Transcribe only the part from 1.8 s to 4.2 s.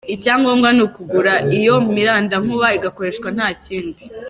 mirandankuba igakoreshwa nta kindi.